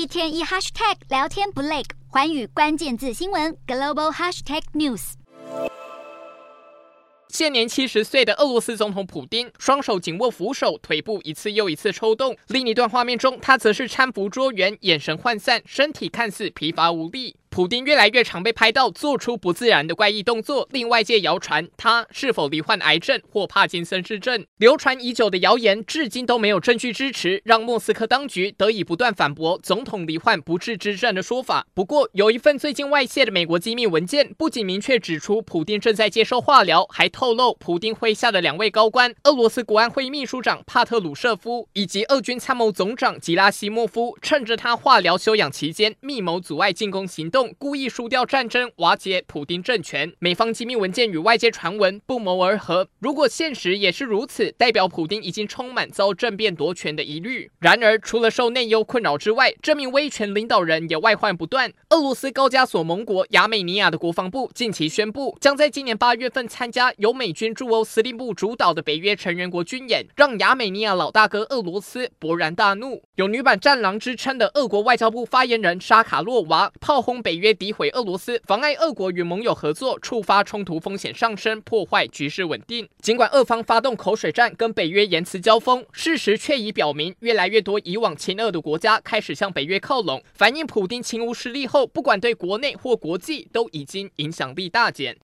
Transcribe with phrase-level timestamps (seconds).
[0.00, 5.12] 一天一 hashtag 聊天不累，环宇关键字新闻 global hashtag news。
[7.28, 12.34] 现年七十岁的俄罗斯总统普丁，双手紧握扶手，腿部一次又一次抽动。
[12.48, 17.36] 另一段画面中，他则是搀扶桌缘，眼神涣散，身体看似疲乏无力。
[17.60, 24.46] 普丁越来越常被拍到做出不自然的怪异动作，令外界谣传他是否罹患癌症或帕金森氏症。
[24.56, 31.66] 流传已久的谣言至今都没有证据支持，让莫斯科当局得以不断反驳总统罹患不治之症的说法。
[31.74, 47.49] 不过，有一份最近外泄的美国机密文件，不仅明确指出普丁正在接受化疗，还透露普丁麾下的两位高官——俄罗斯国安会秘书长帕特鲁舍夫以及俄军参谋总长吉拉西莫夫，趁着他化疗休养期间，密谋阻碍进攻行动。
[47.58, 50.12] 故意输掉战争，瓦解普丁政权。
[50.18, 52.88] 美方机密文件与外界传闻不谋而合。
[52.98, 57.50] 如果现实也是如此，代表普丁已经充满遭政变夺权的疑虑。
[57.58, 61.72] 然而，除了受内忧困扰之外，这名威权领导人也外患不断。
[61.90, 73.02] 俄罗斯高加索盟国亚美尼亚的国防部近期宣布，将在今年八月份参加由美军驻欧司令部主导的北约成员国军演，让亚美尼亚老大哥俄罗斯勃然大怒。
[73.16, 82.88] 有女版战狼之称的俄国外交部发言人沙卡洛娃炮轰北约，诋毁俄罗斯，妨碍俄国与盟友合作，触发冲突风险上升，破坏局势稳定。
[83.02, 95.16] 尽管俄方发动口水战，跟北约言辞交锋，事实却已表明，越来越多以往亲俄的国家开始向北约靠拢，反映普丁勤无实力后，不管对国内或国际，都已经影响力大减。